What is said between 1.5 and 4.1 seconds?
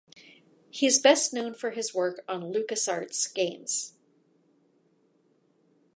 for his work on LucasArts games.